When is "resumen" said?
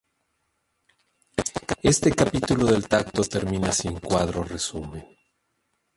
4.43-5.07